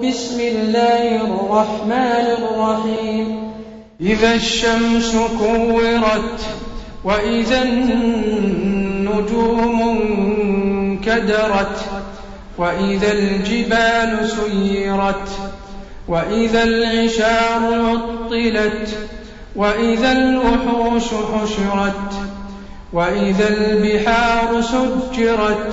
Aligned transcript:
بسم 0.00 0.40
الله 0.40 1.16
الرحمن 1.16 2.26
الرحيم. 2.38 3.52
إذا 4.00 4.34
الشمس 4.34 5.16
كورت 5.38 6.40
وإذا 7.04 7.62
النجوم 7.62 9.02
انكدرت 11.04 11.76
وإذا 12.58 13.12
الجبال 13.12 14.28
سيرت 14.28 15.28
وإذا 16.08 16.62
العشار 16.62 17.60
عطلت 17.62 18.88
وإذا 19.56 20.12
الوحوش 20.12 21.04
حشرت 21.04 22.12
وإذا 22.92 23.48
البحار 23.48 24.62
سجرت 24.62 25.72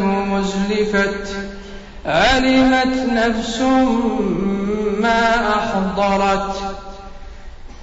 مزلفت 0.00 1.28
علمت 2.06 2.96
نفس 3.12 3.60
ما 5.00 5.48
أحضرت. 5.48 6.54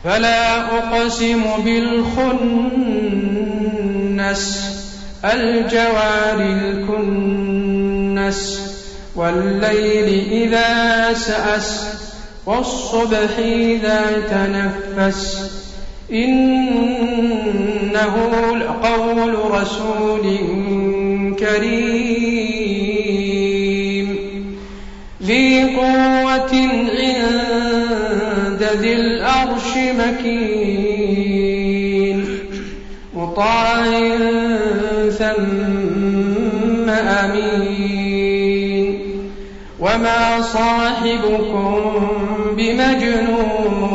فلا 0.03 0.61
أقسم 0.77 1.43
بالخنس 1.65 2.83
الجوار 5.25 6.39
الكنس 6.39 8.41
والليل 9.15 10.31
إذا 10.31 11.13
سأس 11.13 11.87
والصبح 12.45 13.37
إذا 13.39 14.23
تنفس. 14.29 15.51
إنه 16.11 18.15
لقول 18.55 19.51
رسول 19.51 20.25
كريم. 21.31 22.83
ذي 25.23 25.63
قوة 25.63 26.53
عند 26.99 28.61
ذي 28.73 28.93
الأرش 28.93 29.77
مكين. 29.77 31.13
مطاع 33.15 33.83
ثم 35.09 36.89
أمين. 36.89 38.99
وما 39.79 40.41
صاحبكم 40.41 42.07
بمجنون. 42.57 43.93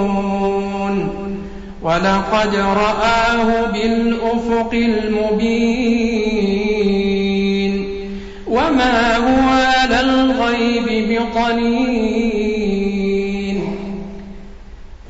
ولقد 1.82 2.56
رآه 2.56 3.72
بالأفق 3.72 4.70
المبين. 4.72 6.67
وما 8.78 9.16
هو 9.16 9.48
على 9.48 10.00
الغيب 10.00 11.18
بطنين 11.34 12.78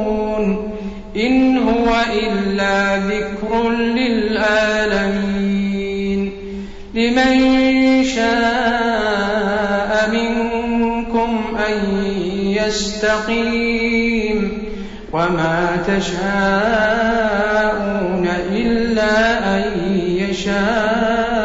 إن 1.16 1.59
هو 1.59 1.97
إلا 2.12 2.97
ذكر 2.97 3.71
للعالمين 3.71 5.12
لمن 6.94 8.04
شاء 8.04 10.10
منكم 10.12 11.56
أن 11.69 11.75
يستقيم 12.47 14.16
وما 15.16 15.77
تشاءون 15.87 16.27
إلا 18.53 19.38
أن 19.56 19.62
يشاء. 19.94 21.35